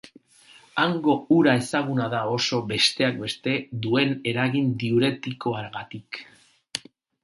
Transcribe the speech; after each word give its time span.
Hango 0.83 1.13
ura 1.35 1.53
ezaguna 1.65 2.07
da 2.15 2.23
oso, 2.39 2.63
besteak 2.73 3.21
beste, 3.27 3.55
duen 3.87 4.19
eragin 4.35 4.77
diuretikoagatik. 4.85 6.25